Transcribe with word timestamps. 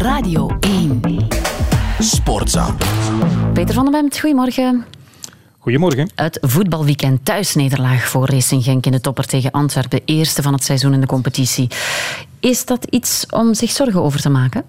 Radio 0.00 0.56
1. 0.60 1.00
Sportza. 1.98 2.74
Peter 3.52 3.74
van 3.74 3.84
den 3.84 3.92
Bemt, 3.92 4.18
goedemorgen. 4.18 4.84
Goedemorgen. 5.58 6.10
Het 6.14 6.38
voetbalweekend 6.40 7.24
thuisnederlaag 7.24 8.08
voor 8.08 8.26
Racing 8.26 8.62
Genk 8.62 8.86
in 8.86 8.92
de 8.92 9.00
topper 9.00 9.26
tegen 9.26 9.50
Antwerpen. 9.50 10.00
Eerste 10.04 10.42
van 10.42 10.52
het 10.52 10.64
seizoen 10.64 10.92
in 10.92 11.00
de 11.00 11.06
competitie. 11.06 11.68
Is 12.38 12.64
dat 12.64 12.84
iets 12.84 13.26
om 13.30 13.54
zich 13.54 13.70
zorgen 13.70 14.02
over 14.02 14.20
te 14.20 14.28
maken? 14.28 14.64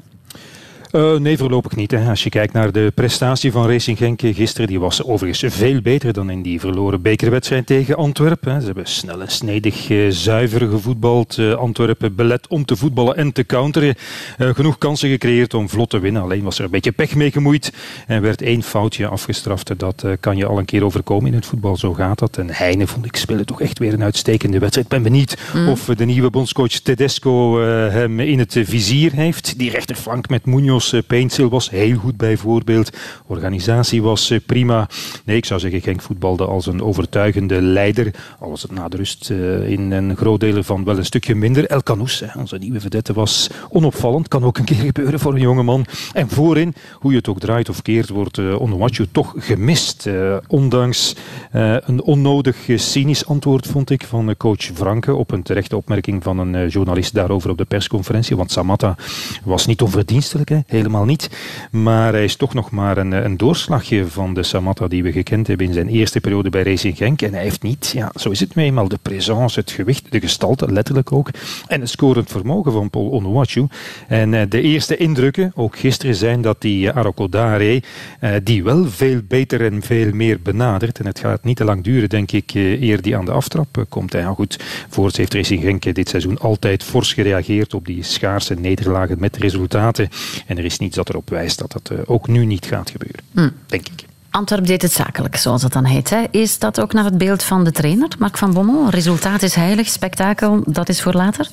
Uh, 0.91 1.17
nee, 1.17 1.37
voorlopig 1.37 1.75
niet. 1.75 1.91
Hè. 1.91 2.09
Als 2.09 2.23
je 2.23 2.29
kijkt 2.29 2.53
naar 2.53 2.71
de 2.71 2.91
prestatie 2.95 3.51
van 3.51 3.67
Racing 3.67 3.97
Genk 3.97 4.21
gisteren, 4.21 4.67
die 4.67 4.79
was 4.79 5.03
overigens 5.03 5.53
veel 5.55 5.81
beter 5.81 6.13
dan 6.13 6.29
in 6.29 6.41
die 6.41 6.59
verloren 6.59 7.01
bekerwedstrijd 7.01 7.65
tegen 7.65 7.95
Antwerpen. 7.95 8.59
Ze 8.59 8.65
hebben 8.65 8.87
snel 8.87 9.21
en 9.21 9.31
snedig, 9.31 9.89
uh, 9.89 10.09
zuiver 10.09 10.69
gevoetbald. 10.69 11.37
Uh, 11.37 11.53
Antwerpen 11.53 12.15
belet 12.15 12.47
om 12.47 12.65
te 12.65 12.75
voetballen 12.75 13.15
en 13.15 13.31
te 13.31 13.45
counteren. 13.45 13.95
genoeg 14.37 14.77
kansen 14.77 15.09
gecreëerd 15.09 15.53
om 15.53 15.69
vlot 15.69 15.89
te 15.89 15.99
winnen. 15.99 16.21
Alleen 16.21 16.43
was 16.43 16.57
er 16.57 16.63
een 16.63 16.71
beetje 16.71 16.91
pech 16.91 17.15
mee 17.15 17.31
gemoeid 17.31 17.73
en 18.07 18.21
werd 18.21 18.41
één 18.41 18.63
foutje 18.63 19.07
afgestraft. 19.07 19.79
Dat 19.79 20.05
kan 20.19 20.37
je 20.37 20.45
al 20.45 20.57
een 20.57 20.65
keer 20.65 20.85
overkomen 20.85 21.27
in 21.27 21.33
het 21.33 21.45
voetbal. 21.45 21.77
Zo 21.77 21.93
gaat 21.93 22.19
dat. 22.19 22.37
En 22.37 22.49
Heine 22.49 22.87
vond 22.87 23.05
ik 23.05 23.15
spelen 23.15 23.45
toch 23.45 23.61
echt 23.61 23.79
weer 23.79 23.93
een 23.93 24.03
uitstekende 24.03 24.59
wedstrijd. 24.59 24.85
Ik 24.85 24.93
ben 24.93 25.11
benieuwd 25.11 25.37
mm. 25.53 25.69
of 25.69 25.85
de 25.85 26.05
nieuwe 26.05 26.29
bondscoach 26.29 26.79
Tedesco 26.79 27.61
hem 27.89 28.19
in 28.19 28.39
het 28.39 28.59
vizier 28.63 29.11
heeft. 29.11 29.57
Die 29.57 29.69
rechterflank 29.69 30.29
met 30.29 30.45
Munoz 30.45 30.80
Jos 30.81 31.01
Paintsel 31.07 31.49
was 31.49 31.69
heel 31.69 31.97
goed 31.97 32.17
bijvoorbeeld. 32.17 32.89
Organisatie 33.27 34.01
was 34.01 34.29
eh, 34.29 34.39
prima. 34.45 34.89
Nee, 35.25 35.37
ik 35.37 35.45
zou 35.45 35.59
zeggen, 35.59 35.81
Genk 35.81 36.01
voetbalde 36.01 36.45
als 36.45 36.65
een 36.65 36.83
overtuigende 36.83 37.61
leider. 37.61 38.13
Al 38.39 38.49
was 38.49 38.61
het 38.61 38.71
na 38.71 38.87
de 38.87 38.97
rust 38.97 39.29
eh, 39.29 39.69
in 39.69 39.91
een 39.91 40.15
groot 40.15 40.39
deel 40.39 40.63
van 40.63 40.83
wel 40.83 40.97
een 40.97 41.05
stukje 41.05 41.35
minder. 41.35 41.65
El 41.65 41.83
Canoes, 41.83 42.23
onze 42.37 42.57
nieuwe 42.57 42.79
vedette, 42.79 43.13
was 43.13 43.49
onopvallend. 43.69 44.27
Kan 44.27 44.43
ook 44.43 44.57
een 44.57 44.65
keer 44.65 44.75
gebeuren 44.91 45.19
voor 45.19 45.33
een 45.33 45.41
jongeman. 45.41 45.85
En 46.13 46.29
voorin, 46.29 46.73
hoe 46.93 47.11
je 47.11 47.17
het 47.17 47.27
ook 47.27 47.39
draait 47.39 47.69
of 47.69 47.81
keert, 47.81 48.09
wordt 48.09 48.37
Onuachu 48.37 49.07
toch 49.11 49.33
gemist. 49.37 50.09
Ondanks 50.47 51.15
een 51.51 52.01
onnodig 52.01 52.57
cynisch 52.75 53.25
antwoord, 53.25 53.67
vond 53.67 53.89
ik, 53.89 54.03
van 54.03 54.37
coach 54.37 54.63
Franke 54.63 55.15
op 55.15 55.31
een 55.31 55.43
terechte 55.43 55.75
opmerking 55.75 56.23
van 56.23 56.37
een 56.37 56.67
journalist 56.67 57.13
daarover 57.13 57.49
op 57.49 57.57
de 57.57 57.65
persconferentie. 57.65 58.37
Want 58.37 58.51
Samatta 58.51 58.95
was 59.43 59.65
niet 59.65 59.81
onverdienstelijk. 59.81 60.49
Hè 60.49 60.59
helemaal 60.71 61.05
niet. 61.05 61.29
Maar 61.71 62.13
hij 62.13 62.23
is 62.23 62.35
toch 62.35 62.53
nog 62.53 62.71
maar 62.71 62.97
een, 62.97 63.11
een 63.11 63.37
doorslagje 63.37 64.07
van 64.07 64.33
de 64.33 64.43
Samatta 64.43 64.87
die 64.87 65.03
we 65.03 65.11
gekend 65.11 65.47
hebben 65.47 65.67
in 65.67 65.73
zijn 65.73 65.87
eerste 65.87 66.19
periode 66.19 66.49
bij 66.49 66.63
Racing 66.63 66.97
Genk. 66.97 67.21
En 67.21 67.33
hij 67.33 67.43
heeft 67.43 67.63
niet, 67.63 67.91
ja, 67.95 68.11
zo 68.15 68.29
is 68.29 68.39
het 68.39 68.55
nu 68.55 68.63
eenmaal, 68.63 68.87
de 68.87 68.99
présence, 69.01 69.59
het 69.59 69.71
gewicht, 69.71 70.11
de 70.11 70.19
gestalte, 70.19 70.71
letterlijk 70.71 71.11
ook. 71.11 71.29
En 71.67 71.79
het 71.79 71.89
scorend 71.89 72.29
vermogen 72.29 72.71
van 72.71 72.89
Paul 72.89 73.11
Onuachu. 73.11 73.67
En 74.07 74.33
uh, 74.33 74.41
de 74.49 74.61
eerste 74.61 74.97
indrukken, 74.97 75.51
ook 75.55 75.77
gisteren, 75.77 76.15
zijn 76.15 76.41
dat 76.41 76.61
die 76.61 76.85
uh, 76.85 76.95
Arakodare, 76.95 77.83
uh, 78.21 78.29
die 78.43 78.63
wel 78.63 78.85
veel 78.85 79.21
beter 79.27 79.65
en 79.65 79.81
veel 79.81 80.11
meer 80.13 80.41
benadert. 80.41 80.99
En 80.99 81.05
het 81.05 81.19
gaat 81.19 81.43
niet 81.43 81.57
te 81.57 81.63
lang 81.63 81.83
duren, 81.83 82.09
denk 82.09 82.31
ik, 82.31 82.51
eer 82.53 83.01
die 83.01 83.17
aan 83.17 83.25
de 83.25 83.31
aftrap 83.31 83.85
komt. 83.89 84.13
Ja, 84.13 84.33
goed, 84.33 84.59
voorts 84.89 85.17
heeft 85.17 85.33
Racing 85.33 85.61
Genk 85.61 85.95
dit 85.95 86.09
seizoen 86.09 86.37
altijd 86.37 86.83
fors 86.83 87.13
gereageerd 87.13 87.73
op 87.73 87.85
die 87.85 88.03
schaarse 88.03 88.53
nederlagen 88.53 89.19
met 89.19 89.37
resultaten. 89.37 90.09
En 90.47 90.60
er 90.61 90.67
is 90.67 90.79
niets 90.79 90.95
dat 90.95 91.09
erop 91.09 91.29
wijst 91.29 91.59
dat 91.59 91.71
dat 91.71 91.89
eh, 91.89 91.97
ook 92.05 92.27
nu 92.27 92.45
niet 92.45 92.65
gaat 92.65 92.89
gebeuren, 92.89 93.23
mm. 93.31 93.51
denk 93.65 93.87
ik. 93.87 94.05
Antwerp 94.29 94.65
deed 94.65 94.81
het 94.81 94.91
zakelijk, 94.91 95.35
zoals 95.35 95.63
het 95.63 95.73
dan 95.73 95.85
heet. 95.85 96.09
Hè. 96.09 96.23
Is 96.31 96.59
dat 96.59 96.79
ook 96.79 96.93
naar 96.93 97.03
het 97.03 97.17
beeld 97.17 97.43
van 97.43 97.63
de 97.63 97.71
trainer, 97.71 98.09
Mark 98.19 98.37
van 98.37 98.53
Bommel? 98.53 98.89
Resultaat 98.89 99.41
is 99.41 99.55
heilig, 99.55 99.87
spektakel, 99.87 100.63
dat 100.65 100.89
is 100.89 101.01
voor 101.01 101.13
later? 101.13 101.49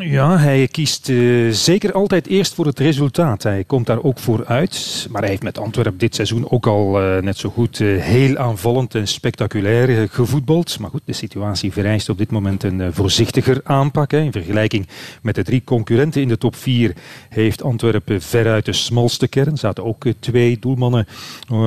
Ja, 0.00 0.38
hij 0.38 0.68
kiest 0.70 1.08
uh, 1.08 1.52
zeker 1.52 1.92
altijd 1.92 2.26
eerst 2.26 2.54
voor 2.54 2.66
het 2.66 2.78
resultaat. 2.78 3.42
Hij 3.42 3.64
komt 3.64 3.86
daar 3.86 4.02
ook 4.02 4.18
voor 4.18 4.46
uit. 4.46 5.06
Maar 5.10 5.20
hij 5.20 5.30
heeft 5.30 5.42
met 5.42 5.58
Antwerpen 5.58 5.98
dit 5.98 6.14
seizoen 6.14 6.50
ook 6.50 6.66
al 6.66 7.02
uh, 7.02 7.22
net 7.22 7.36
zo 7.36 7.50
goed 7.50 7.78
uh, 7.78 8.02
heel 8.02 8.36
aanvallend 8.36 8.94
en 8.94 9.08
spectaculair 9.08 10.08
gevoetbald. 10.08 10.78
Maar 10.78 10.90
goed, 10.90 11.02
de 11.04 11.12
situatie 11.12 11.72
vereist 11.72 12.08
op 12.08 12.18
dit 12.18 12.30
moment 12.30 12.62
een 12.62 12.92
voorzichtiger 12.92 13.60
aanpak. 13.64 14.10
Hè. 14.10 14.18
In 14.18 14.32
vergelijking 14.32 14.86
met 15.22 15.34
de 15.34 15.42
drie 15.42 15.62
concurrenten 15.64 16.22
in 16.22 16.28
de 16.28 16.38
top 16.38 16.56
4 16.56 16.94
heeft 17.28 17.62
Antwerpen 17.62 18.22
veruit 18.22 18.64
de 18.64 18.72
smalste 18.72 19.28
kern. 19.28 19.50
Er 19.50 19.58
zaten 19.58 19.84
ook 19.84 20.04
twee 20.20 20.58
doelmannen 20.58 21.06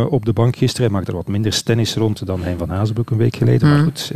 op 0.09 0.25
de 0.25 0.33
bank 0.33 0.55
gisteren. 0.55 0.85
Hij 0.85 0.95
maakte 0.95 1.11
er 1.11 1.17
wat 1.17 1.27
minder 1.27 1.63
tennis 1.63 1.95
rond 1.95 2.25
dan 2.25 2.43
hij 2.43 2.55
van 2.57 2.69
Hazenbroek 2.69 3.09
een 3.09 3.17
week 3.17 3.35
geleden. 3.35 3.67
Mm. 3.67 3.73
Maar 3.73 3.83
goed, 3.83 4.11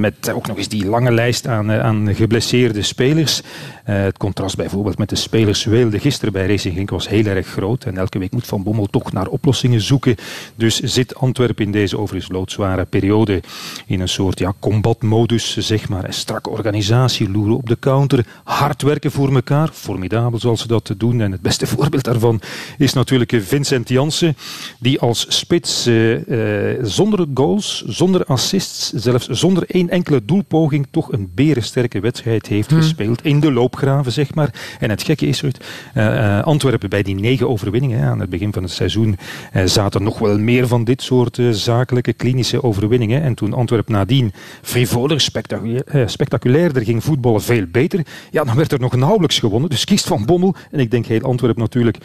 met 0.00 0.32
ook 0.32 0.46
nog 0.46 0.56
eens 0.56 0.68
die 0.68 0.86
lange 0.86 1.12
lijst 1.12 1.46
aan, 1.46 1.72
aan 1.72 2.14
geblesseerde 2.14 2.82
spelers. 2.82 3.16
Uh, 3.18 4.02
het 4.02 4.18
contrast 4.18 4.56
bijvoorbeeld 4.56 4.98
met 4.98 5.08
de 5.08 5.16
spelers 5.16 5.64
weelde 5.64 5.98
gisteren 5.98 6.32
bij 6.32 6.46
Racing 6.46 6.74
Genk 6.74 6.90
was 6.90 7.08
heel 7.08 7.24
erg 7.24 7.46
groot. 7.46 7.84
En 7.84 7.98
elke 7.98 8.18
week 8.18 8.32
moet 8.32 8.46
Van 8.46 8.62
Bommel 8.62 8.86
toch 8.86 9.12
naar 9.12 9.26
oplossingen 9.26 9.80
zoeken. 9.80 10.16
Dus 10.54 10.80
zit 10.80 11.14
Antwerpen 11.14 11.64
in 11.64 11.72
deze 11.72 11.98
overigens 11.98 12.32
loodzware 12.32 12.84
periode 12.84 13.42
in 13.86 14.00
een 14.00 14.08
soort 14.08 14.38
ja, 14.38 14.52
combatmodus, 14.58 15.56
zeg 15.56 15.88
maar. 15.88 16.04
Een 16.04 16.12
strakke 16.12 16.50
organisatie, 16.50 17.30
loeren 17.30 17.56
op 17.56 17.68
de 17.68 17.78
counter, 17.78 18.26
hard 18.44 18.82
werken 18.82 19.10
voor 19.10 19.34
elkaar. 19.34 19.68
Formidabel 19.72 20.38
zoals 20.38 20.60
ze 20.60 20.66
dat 20.66 20.94
doen. 20.96 21.20
En 21.20 21.32
het 21.32 21.42
beste 21.42 21.66
voorbeeld 21.76 22.04
daarvan 22.04 22.40
is 22.78 22.92
natuurlijk 22.92 23.32
Vincent 23.40 23.88
Janssen, 23.88 24.36
die 24.78 25.00
als 25.00 25.26
spits 25.28 25.86
uh, 25.86 26.26
uh, 26.28 26.78
zonder 26.82 27.26
goals, 27.34 27.84
zonder 27.86 28.24
assists, 28.24 28.92
zelfs 28.92 29.26
zonder 29.28 29.64
één 29.66 29.88
enkele 29.88 30.24
doelpoging 30.24 30.86
toch 30.90 31.12
een 31.12 31.30
berensterke 31.34 32.00
wedstrijd 32.00 32.46
heeft 32.46 32.70
hmm. 32.70 32.80
gespeeld 32.80 33.07
in 33.22 33.40
de 33.40 33.52
loopgraven, 33.52 34.12
zeg 34.12 34.34
maar. 34.34 34.76
En 34.78 34.90
het 34.90 35.02
gekke 35.02 35.26
is, 35.26 35.42
uh, 35.42 36.42
Antwerpen 36.42 36.88
bij 36.88 37.02
die 37.02 37.14
negen 37.14 37.48
overwinningen 37.48 38.04
aan 38.04 38.20
het 38.20 38.30
begin 38.30 38.52
van 38.52 38.62
het 38.62 38.72
seizoen 38.72 39.16
uh, 39.52 39.62
zaten 39.64 40.02
nog 40.02 40.18
wel 40.18 40.38
meer 40.38 40.66
van 40.66 40.84
dit 40.84 41.02
soort 41.02 41.38
zakelijke, 41.50 42.12
klinische 42.12 42.62
overwinningen. 42.62 43.22
En 43.22 43.34
toen 43.34 43.52
Antwerpen 43.52 43.92
nadien 43.92 44.32
frivoler, 44.62 45.20
spectaculair, 45.20 46.08
spectaculairder 46.10 46.82
ging 46.82 47.04
voetballen, 47.04 47.42
veel 47.42 47.64
beter, 47.66 48.06
ja, 48.30 48.44
dan 48.44 48.56
werd 48.56 48.72
er 48.72 48.80
nog 48.80 48.96
nauwelijks 48.96 49.38
gewonnen. 49.38 49.70
Dus 49.70 49.84
kiest 49.84 50.06
Van 50.06 50.24
Bommel, 50.26 50.54
en 50.70 50.80
ik 50.80 50.90
denk 50.90 51.06
heel 51.06 51.20
Antwerpen 51.20 51.62
natuurlijk, 51.62 51.98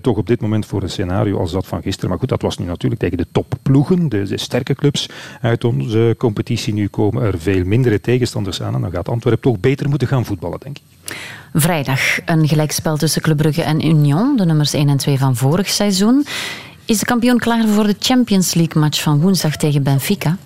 toch 0.00 0.16
op 0.16 0.26
dit 0.26 0.40
moment 0.40 0.66
voor 0.66 0.82
een 0.82 0.90
scenario 0.90 1.38
als 1.38 1.52
dat 1.52 1.66
van 1.66 1.82
gisteren. 1.82 2.10
Maar 2.10 2.18
goed, 2.18 2.28
dat 2.28 2.42
was 2.42 2.58
nu 2.58 2.66
natuurlijk 2.66 3.00
tegen 3.00 3.16
de 3.16 3.26
topploegen, 3.32 4.08
de, 4.08 4.22
de 4.22 4.38
sterke 4.38 4.74
clubs 4.74 5.08
uit 5.40 5.64
onze 5.64 6.14
competitie. 6.18 6.74
Nu 6.74 6.88
komen 6.88 7.22
er 7.22 7.38
veel 7.38 7.64
mindere 7.64 8.00
tegenstanders 8.00 8.62
aan 8.62 8.74
en 8.74 8.80
dan 8.80 8.90
gaat 8.90 9.08
Antwerpen 9.08 9.42
toch 9.42 9.60
beter 9.60 9.88
moeten 9.88 10.08
gaan 10.08 10.24
voetballen, 10.24 10.41
denk 10.50 10.76
ik. 10.76 10.82
Vrijdag 11.54 12.00
een 12.24 12.48
gelijkspel 12.48 12.96
tussen 12.96 13.22
Club 13.22 13.36
Brugge 13.36 13.62
en 13.62 13.86
Union, 13.86 14.36
de 14.36 14.44
nummers 14.44 14.72
1 14.72 14.88
en 14.88 14.96
2 14.96 15.18
van 15.18 15.36
vorig 15.36 15.68
seizoen. 15.68 16.26
Is 16.84 16.98
de 16.98 17.04
kampioen 17.04 17.38
klaar 17.38 17.68
voor 17.68 17.86
de 17.86 17.96
Champions 17.98 18.54
League 18.54 18.82
match 18.82 19.02
van 19.02 19.20
woensdag 19.20 19.56
tegen 19.56 19.82
Benfica? 19.82 20.36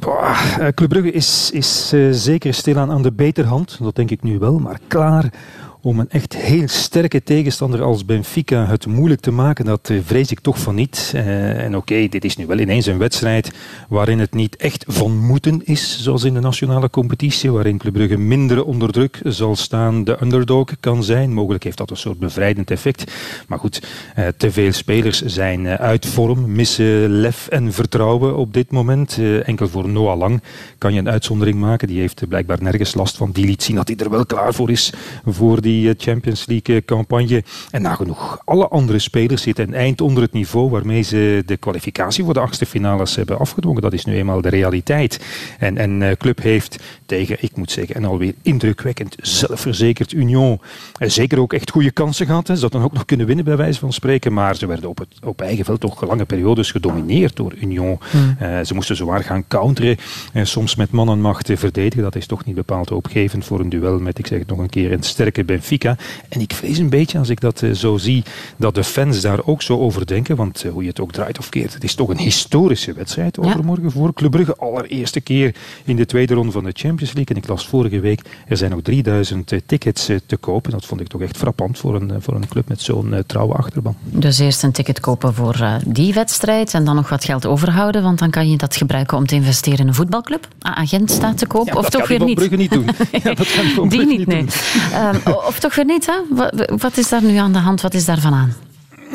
Boah, 0.00 0.58
eh, 0.58 0.66
Club 0.74 0.88
Brugge 0.88 1.10
is, 1.10 1.50
is 1.52 1.90
uh, 1.94 2.12
zeker 2.12 2.54
stilaan 2.54 2.90
aan 2.90 3.02
de 3.02 3.12
beterhand, 3.12 3.78
dat 3.80 3.96
denk 3.96 4.10
ik 4.10 4.22
nu 4.22 4.38
wel, 4.38 4.58
maar 4.58 4.78
klaar 4.86 5.32
om 5.80 5.98
een 5.98 6.10
echt 6.10 6.36
heel 6.36 6.68
sterke 6.68 7.22
tegenstander 7.22 7.82
als 7.82 8.04
Benfica 8.04 8.66
het 8.66 8.86
moeilijk 8.86 9.20
te 9.20 9.30
maken, 9.30 9.64
dat 9.64 9.90
eh, 9.90 9.98
vrees 10.04 10.30
ik 10.30 10.40
toch 10.40 10.58
van 10.58 10.74
niet. 10.74 11.12
Uh, 11.14 11.64
en 11.64 11.76
oké, 11.76 12.08
dit 12.08 12.24
is 12.24 12.36
nu 12.36 12.46
wel 12.46 12.58
ineens 12.58 12.86
een 12.86 12.98
wedstrijd 12.98 13.52
waarin 13.88 14.18
het 14.18 14.34
niet 14.34 14.56
echt 14.56 14.84
van 14.88 15.18
moeten 15.18 15.60
is, 15.64 16.02
zoals 16.02 16.24
in 16.24 16.34
de 16.34 16.40
nationale 16.40 16.90
competitie, 16.90 17.50
waarin 17.50 17.78
Club 17.78 17.92
Brugge 17.92 18.16
minder 18.16 18.64
onder 18.64 18.92
druk 18.92 19.20
zal 19.24 19.56
staan, 19.56 20.04
de 20.04 20.22
underdog 20.22 20.68
kan 20.80 21.04
zijn. 21.04 21.32
Mogelijk 21.32 21.64
heeft 21.64 21.78
dat 21.78 21.90
een 21.90 21.96
soort 21.96 22.18
bevrijdend 22.18 22.70
effect. 22.70 23.12
Maar 23.48 23.58
goed, 23.58 23.82
uh, 24.18 24.26
te 24.36 24.50
veel 24.50 24.72
spelers 24.72 25.22
zijn 25.24 25.68
uit 25.68 26.06
vorm, 26.06 26.52
missen 26.52 27.08
lef 27.08 27.48
en 27.48 27.72
vertrouwen 27.72 28.36
op 28.36 28.52
dit 28.52 28.70
moment. 28.70 29.18
enkel 29.44 29.68
voor 29.68 29.88
Noah 29.88 30.18
Lang 30.18 30.42
kan 30.78 30.92
je 30.92 30.98
een 30.98 31.10
uitzondering 31.10 31.58
maken. 31.58 31.88
Die 31.88 32.00
heeft 32.00 32.28
blijkbaar 32.28 32.62
nergens 32.62 32.94
last 32.94 33.16
van. 33.16 33.30
Die 33.30 33.46
liet 33.46 33.62
zien 33.62 33.76
dat 33.76 33.88
hij 33.88 33.96
er 33.96 34.10
wel 34.10 34.26
klaar 34.26 34.54
voor 34.54 34.70
is 34.70 34.92
voor 35.26 35.60
die 35.68 35.88
eh, 35.88 35.94
Champions 35.98 36.46
League 36.46 36.84
campagne. 36.84 37.44
En 37.70 37.82
nagenoeg 37.82 38.40
alle 38.44 38.68
andere 38.68 38.98
spelers 38.98 39.42
zitten 39.42 39.68
een 39.68 39.74
eind 39.74 40.00
onder 40.00 40.22
het 40.22 40.32
niveau 40.32 40.70
waarmee 40.70 41.02
ze 41.02 41.42
de 41.46 41.56
kwalificatie 41.56 42.24
voor 42.24 42.34
de 42.34 42.40
achtste 42.40 42.66
finales 42.66 43.16
hebben 43.16 43.38
afgedwongen. 43.38 43.82
Dat 43.82 43.92
is 43.92 44.04
nu 44.04 44.14
eenmaal 44.14 44.40
de 44.40 44.48
realiteit. 44.48 45.20
En, 45.58 45.76
en 45.76 46.00
uh, 46.00 46.10
Club 46.12 46.42
heeft 46.42 46.82
tegen, 47.06 47.36
ik 47.40 47.56
moet 47.56 47.70
zeggen, 47.70 47.94
en 47.94 48.04
alweer 48.04 48.34
indrukwekkend 48.42 49.16
zelfverzekerd 49.20 50.12
Union 50.12 50.60
zeker 50.98 51.40
ook 51.40 51.52
echt 51.52 51.70
goede 51.70 51.90
kansen 51.90 52.26
gehad. 52.26 52.48
Hè. 52.48 52.54
Ze 52.54 52.60
hadden 52.60 52.82
ook 52.82 52.92
nog 52.92 53.04
kunnen 53.04 53.26
winnen 53.26 53.44
bij 53.44 53.56
wijze 53.56 53.78
van 53.78 53.92
spreken, 53.92 54.32
maar 54.32 54.56
ze 54.56 54.66
werden 54.66 54.88
op, 54.88 54.98
het, 54.98 55.08
op 55.24 55.40
eigen 55.40 55.64
veld 55.64 55.80
toch 55.80 56.06
lange 56.06 56.24
periodes 56.24 56.70
gedomineerd 56.70 57.36
door 57.36 57.54
Union. 57.60 57.98
Hmm. 58.10 58.64
ze 58.64 58.74
moesten 58.74 58.96
zwaar 58.96 59.24
gaan 59.24 59.44
counteren, 59.48 59.96
soms 60.42 60.74
met 60.74 60.90
man 60.90 61.08
en 61.08 61.20
macht 61.20 61.50
verdedigen. 61.54 62.02
Dat 62.02 62.16
is 62.16 62.26
toch 62.26 62.44
niet 62.44 62.54
bepaald 62.54 62.90
opgevend 62.90 63.44
voor 63.44 63.60
een 63.60 63.68
duel 63.68 63.98
met, 63.98 64.18
ik 64.18 64.26
zeg 64.26 64.38
het 64.38 64.48
nog 64.48 64.58
een 64.58 64.68
keer, 64.68 64.92
een 64.92 65.02
sterke 65.02 65.44
Benfica. 65.58 65.96
En 66.28 66.40
ik 66.40 66.52
vrees 66.52 66.78
een 66.78 66.90
beetje, 66.90 67.18
als 67.18 67.28
ik 67.28 67.40
dat 67.40 67.62
zo 67.74 67.96
zie, 67.96 68.22
dat 68.56 68.74
de 68.74 68.84
fans 68.84 69.20
daar 69.20 69.44
ook 69.44 69.62
zo 69.62 69.78
over 69.78 70.06
denken. 70.06 70.36
Want 70.36 70.64
hoe 70.72 70.82
je 70.82 70.88
het 70.88 71.00
ook 71.00 71.12
draait 71.12 71.38
of 71.38 71.48
keert, 71.48 71.74
het 71.74 71.84
is 71.84 71.94
toch 71.94 72.08
een 72.08 72.18
historische 72.18 72.92
wedstrijd 72.92 73.38
overmorgen 73.38 73.90
voor 73.90 74.14
Club 74.14 74.30
Brugge. 74.30 74.56
Allereerste 74.56 75.20
keer 75.20 75.54
in 75.84 75.96
de 75.96 76.06
tweede 76.06 76.34
ronde 76.34 76.52
van 76.52 76.64
de 76.64 76.72
Champions 76.72 77.12
League. 77.12 77.36
En 77.36 77.42
ik 77.42 77.48
las 77.48 77.68
vorige 77.68 78.00
week, 78.00 78.20
er 78.46 78.56
zijn 78.56 78.70
nog 78.70 78.82
3000 78.82 79.52
tickets 79.66 80.10
te 80.26 80.36
kopen. 80.36 80.70
Dat 80.70 80.86
vond 80.86 81.00
ik 81.00 81.08
toch 81.08 81.20
echt 81.20 81.36
frappant 81.36 81.78
voor 81.78 81.94
een, 81.94 82.12
voor 82.22 82.34
een 82.34 82.48
club 82.48 82.68
met 82.68 82.80
zo'n 82.80 83.22
trouwe 83.26 83.54
achterban. 83.54 83.96
Dus 84.02 84.38
eerst 84.38 84.62
een 84.62 84.72
ticket 84.72 85.00
kopen 85.00 85.34
voor 85.34 85.80
die 85.86 86.12
wedstrijd 86.12 86.74
en 86.74 86.84
dan 86.84 86.94
nog 86.94 87.08
wat 87.08 87.24
geld 87.24 87.46
overhouden, 87.46 88.02
want 88.02 88.18
dan 88.18 88.30
kan 88.30 88.50
je 88.50 88.56
dat 88.56 88.76
gebruiken 88.76 89.16
om 89.16 89.26
te 89.26 89.34
investeren 89.34 89.78
in 89.78 89.88
een 89.88 89.94
voetbalclub. 89.94 90.48
Agent 90.60 91.10
staat 91.10 91.38
te 91.38 91.46
koop, 91.46 91.74
of 91.74 91.90
toch 91.90 92.08
weer 92.08 92.24
niet? 92.24 92.34
Brugge 92.34 92.56
niet 92.56 92.70
doen. 92.70 92.84
ja, 93.22 93.34
dat 93.34 93.54
kan 93.74 93.88
die 93.88 94.06
niet, 94.06 94.18
niet 94.18 94.26
nee. 94.26 94.40
Um, 94.40 95.20
of 95.48 95.60
toch 95.60 95.74
weer 95.74 95.84
niet, 95.84 96.06
hè? 96.06 96.46
Wat 96.76 96.96
is 96.96 97.08
daar 97.08 97.22
nu 97.22 97.36
aan 97.36 97.52
de 97.52 97.58
hand? 97.58 97.80
Wat 97.80 97.94
is 97.94 98.04
daarvan 98.04 98.34
aan? 98.34 98.54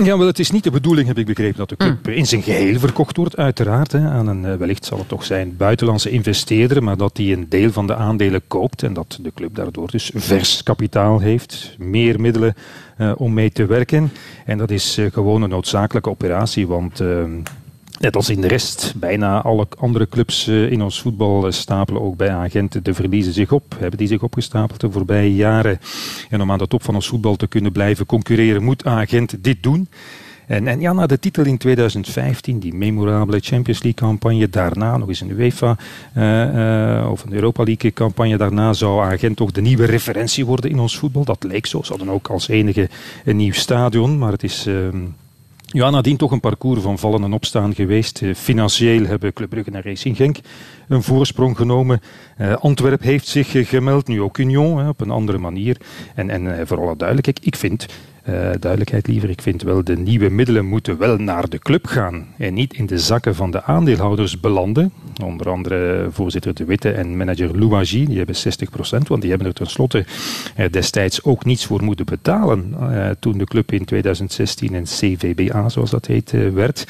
Ja, 0.01 0.17
wel, 0.17 0.27
het 0.27 0.39
is 0.39 0.51
niet 0.51 0.63
de 0.63 0.71
bedoeling, 0.71 1.07
heb 1.07 1.17
ik 1.17 1.25
begrepen, 1.25 1.57
dat 1.57 1.69
de 1.69 1.75
club 1.75 2.07
mm. 2.07 2.13
in 2.13 2.25
zijn 2.25 2.41
geheel 2.41 2.79
verkocht 2.79 3.17
wordt, 3.17 3.37
uiteraard. 3.37 3.91
Hè, 3.91 4.09
aan 4.09 4.27
een, 4.27 4.45
eh, 4.45 4.55
wellicht 4.55 4.85
zal 4.85 4.97
het 4.97 5.07
toch 5.07 5.25
zijn, 5.25 5.57
buitenlandse 5.57 6.09
investeerder, 6.09 6.83
maar 6.83 6.97
dat 6.97 7.15
die 7.15 7.35
een 7.35 7.49
deel 7.49 7.71
van 7.71 7.87
de 7.87 7.95
aandelen 7.95 8.41
koopt 8.47 8.83
en 8.83 8.93
dat 8.93 9.19
de 9.21 9.31
club 9.35 9.55
daardoor 9.55 9.91
dus 9.91 10.11
vers 10.13 10.63
kapitaal 10.63 11.19
heeft, 11.19 11.75
meer 11.77 12.19
middelen 12.19 12.55
uh, 12.97 13.11
om 13.17 13.33
mee 13.33 13.51
te 13.51 13.65
werken. 13.65 14.11
En 14.45 14.57
dat 14.57 14.71
is 14.71 14.97
uh, 14.97 15.11
gewoon 15.11 15.41
een 15.41 15.49
noodzakelijke 15.49 16.09
operatie, 16.09 16.67
want... 16.67 17.01
Uh, 17.01 17.23
Net 18.03 18.15
als 18.15 18.29
in 18.29 18.41
de 18.41 18.47
rest, 18.47 18.93
bijna 18.95 19.41
alle 19.41 19.67
andere 19.77 20.07
clubs 20.07 20.47
in 20.47 20.81
ons 20.81 21.01
voetbal 21.01 21.51
stapelen 21.51 22.01
ook 22.01 22.17
bij 22.17 22.31
agenten 22.31 22.83
de 22.83 22.93
verliezen 22.93 23.33
zich 23.33 23.51
op. 23.51 23.75
Hebben 23.79 23.97
die 23.97 24.07
zich 24.07 24.23
opgestapeld 24.23 24.79
de 24.79 24.91
voorbije 24.91 25.35
jaren. 25.35 25.79
En 26.29 26.41
om 26.41 26.51
aan 26.51 26.57
de 26.57 26.67
top 26.67 26.83
van 26.83 26.95
ons 26.95 27.07
voetbal 27.07 27.35
te 27.35 27.47
kunnen 27.47 27.71
blijven 27.71 28.05
concurreren, 28.05 28.63
moet 28.63 28.85
agent 28.85 29.43
dit 29.43 29.63
doen. 29.63 29.87
En, 30.47 30.67
en, 30.67 30.79
ja, 30.79 30.93
na 30.93 31.05
de 31.05 31.19
titel 31.19 31.45
in 31.45 31.57
2015, 31.57 32.59
die 32.59 32.73
memorabele 32.73 33.39
Champions 33.39 33.83
League 33.83 34.07
campagne, 34.07 34.49
daarna 34.49 34.97
nog 34.97 35.07
eens 35.07 35.21
een 35.21 35.31
UEFA 35.31 35.77
uh, 36.17 37.11
of 37.11 37.23
een 37.23 37.33
Europa 37.33 37.63
League 37.63 37.91
campagne, 37.91 38.37
daarna 38.37 38.73
zou 38.73 39.03
Agent 39.03 39.37
toch 39.37 39.51
de 39.51 39.61
nieuwe 39.61 39.85
referentie 39.85 40.45
worden 40.45 40.69
in 40.69 40.79
ons 40.79 40.97
voetbal. 40.97 41.25
Dat 41.25 41.43
leek 41.43 41.65
zo. 41.65 41.81
Ze 41.81 41.89
hadden 41.89 42.09
ook 42.09 42.27
als 42.27 42.47
enige 42.47 42.89
een 43.25 43.35
nieuw 43.35 43.53
stadion, 43.53 44.17
maar 44.17 44.31
het 44.31 44.43
is... 44.43 44.67
Uh, 44.67 44.87
ja, 45.73 45.89
nadien 45.89 46.17
toch 46.17 46.31
een 46.31 46.39
parcours 46.39 46.81
van 46.81 46.97
vallen 46.97 47.23
en 47.23 47.33
opstaan 47.33 47.75
geweest. 47.75 48.21
Eh, 48.21 48.33
financieel 48.33 49.05
hebben 49.05 49.33
Club 49.33 49.49
Brugge 49.49 49.71
en 49.71 49.81
Racing 49.81 50.15
Genk 50.15 50.37
een 50.87 51.03
voorsprong 51.03 51.57
genomen. 51.57 52.01
Uh, 52.41 52.53
Antwerp 52.53 53.01
heeft 53.01 53.27
zich 53.27 53.69
gemeld, 53.69 54.07
nu 54.07 54.21
ook 54.21 54.37
Union, 54.37 54.87
op 54.87 55.01
een 55.01 55.09
andere 55.09 55.37
manier. 55.37 55.77
En, 56.15 56.29
en 56.29 56.67
voor 56.67 56.77
alle 56.77 56.95
duidelijkheid, 56.95 57.45
ik 57.45 57.55
vind 57.55 57.85
duidelijkheid 58.59 59.07
liever. 59.07 59.29
Ik 59.29 59.41
vind 59.41 59.61
wel, 59.61 59.83
de 59.83 59.97
nieuwe 59.97 60.29
middelen 60.29 60.65
moeten 60.65 60.97
wel 60.97 61.17
naar 61.17 61.49
de 61.49 61.59
club 61.59 61.87
gaan 61.87 62.27
en 62.37 62.53
niet 62.53 62.73
in 62.73 62.85
de 62.85 62.99
zakken 62.99 63.35
van 63.35 63.51
de 63.51 63.63
aandeelhouders 63.63 64.39
belanden. 64.39 64.91
Onder 65.23 65.49
andere 65.49 66.07
voorzitter 66.11 66.53
De 66.53 66.65
Witte 66.65 66.91
en 66.91 67.17
manager 67.17 67.59
Louagie, 67.59 68.07
die 68.07 68.17
hebben 68.17 68.35
60%, 68.35 69.07
want 69.07 69.21
die 69.21 69.29
hebben 69.29 69.47
er 69.47 69.53
tenslotte 69.53 70.05
uh, 70.57 70.65
destijds 70.71 71.23
ook 71.23 71.45
niets 71.45 71.65
voor 71.65 71.83
moeten 71.83 72.05
betalen 72.05 72.75
uh, 72.79 73.09
toen 73.19 73.37
de 73.37 73.45
club 73.45 73.71
in 73.71 73.85
2016 73.85 74.73
een 74.73 74.83
CVBA, 74.83 75.69
zoals 75.69 75.89
dat 75.89 76.05
heet, 76.05 76.31
werd. 76.53 76.87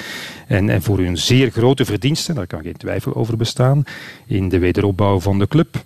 En, 0.47 0.69
en 0.69 0.81
voor 0.81 0.97
hun 0.97 1.17
zeer 1.17 1.51
grote 1.51 1.85
verdiensten, 1.85 2.35
daar 2.35 2.47
kan 2.47 2.61
geen 2.61 2.77
twijfel 2.77 3.15
over 3.15 3.37
bestaan, 3.37 3.83
in 4.27 4.49
de 4.49 4.59
wederopbouw 4.59 5.19
van 5.19 5.39
de 5.39 5.47
club 5.47 5.83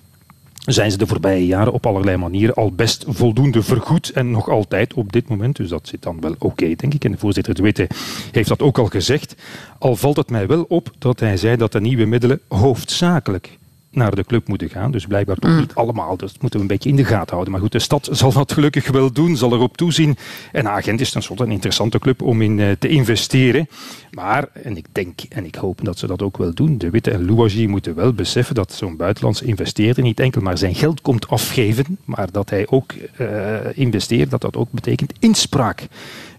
zijn 0.73 0.91
ze 0.91 0.97
de 0.97 1.07
voorbije 1.07 1.45
jaren 1.45 1.73
op 1.73 1.85
allerlei 1.85 2.17
manieren 2.17 2.55
al 2.55 2.71
best 2.71 3.05
voldoende 3.07 3.63
vergoed 3.63 4.11
en 4.11 4.31
nog 4.31 4.49
altijd 4.49 4.93
op 4.93 5.11
dit 5.11 5.27
moment. 5.27 5.55
Dus 5.55 5.69
dat 5.69 5.87
zit 5.87 6.01
dan 6.01 6.21
wel 6.21 6.35
oké, 6.39 6.75
denk 6.75 6.93
ik. 6.93 7.03
En 7.03 7.11
de 7.11 7.17
voorzitter 7.17 7.53
de 7.55 7.61
Witte 7.61 7.87
heeft 8.31 8.49
dat 8.49 8.61
ook 8.61 8.77
al 8.77 8.85
gezegd. 8.85 9.35
Al 9.79 9.95
valt 9.95 10.17
het 10.17 10.29
mij 10.29 10.47
wel 10.47 10.65
op 10.67 10.91
dat 10.97 11.19
hij 11.19 11.37
zei 11.37 11.57
dat 11.57 11.71
de 11.71 11.81
nieuwe 11.81 12.05
middelen 12.05 12.39
hoofdzakelijk 12.47 13.57
naar 13.97 14.15
de 14.15 14.23
club 14.23 14.47
moeten 14.47 14.69
gaan. 14.69 14.91
Dus 14.91 15.05
blijkbaar 15.05 15.35
toch 15.35 15.51
mm. 15.51 15.59
niet 15.59 15.75
allemaal. 15.75 16.17
Dat 16.17 16.33
moeten 16.39 16.59
we 16.59 16.65
een 16.65 16.71
beetje 16.71 16.89
in 16.89 16.95
de 16.95 17.05
gaten 17.05 17.31
houden. 17.31 17.51
Maar 17.51 17.61
goed, 17.61 17.71
de 17.71 17.79
stad 17.79 18.09
zal 18.11 18.31
dat 18.31 18.51
gelukkig 18.51 18.91
wel 18.91 19.11
doen, 19.11 19.37
zal 19.37 19.53
erop 19.53 19.77
toezien. 19.77 20.17
En 20.51 20.67
Agent 20.67 21.01
is 21.01 21.11
tenslotte 21.11 21.43
een 21.43 21.51
interessante 21.51 21.99
club 21.99 22.21
om 22.21 22.41
in 22.41 22.57
uh, 22.57 22.71
te 22.79 22.87
investeren. 22.87 23.67
Maar, 24.11 24.47
en 24.63 24.77
ik 24.77 24.85
denk 24.91 25.19
en 25.29 25.45
ik 25.45 25.55
hoop 25.55 25.79
dat 25.83 25.99
ze 25.99 26.07
dat 26.07 26.21
ook 26.21 26.37
wel 26.37 26.53
doen, 26.53 26.77
de 26.77 26.89
Witte 26.89 27.11
en 27.11 27.25
Louagie 27.25 27.67
moeten 27.67 27.95
wel 27.95 28.13
beseffen 28.13 28.55
dat 28.55 28.73
zo'n 28.73 28.95
buitenlandse 28.95 29.45
investeerder 29.45 30.03
niet 30.03 30.19
enkel 30.19 30.41
maar 30.41 30.57
zijn 30.57 30.75
geld 30.75 31.01
komt 31.01 31.27
afgeven, 31.27 31.97
maar 32.05 32.31
dat 32.31 32.49
hij 32.49 32.67
ook 32.69 32.93
uh, 33.19 33.55
investeert, 33.73 34.29
dat 34.29 34.41
dat 34.41 34.55
ook 34.55 34.71
betekent 34.71 35.13
inspraak. 35.19 35.87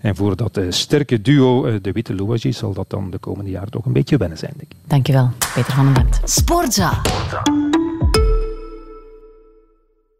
En 0.00 0.16
voor 0.16 0.36
dat 0.36 0.58
uh, 0.58 0.66
sterke 0.68 1.20
duo, 1.20 1.80
de 1.80 1.92
Witte 1.92 2.14
Louagie, 2.14 2.52
zal 2.52 2.72
dat 2.72 2.90
dan 2.90 3.10
de 3.10 3.18
komende 3.18 3.50
jaren 3.50 3.70
toch 3.70 3.86
een 3.86 3.92
beetje 3.92 4.16
wennen 4.16 4.38
zijn, 4.38 4.52
denk 4.56 4.70
ik. 4.70 4.76
Dankjewel, 4.86 5.30
Peter 5.54 5.72
van 5.72 5.84
den 5.84 5.94
Bent. 5.94 6.20
Sportza. 6.24 7.00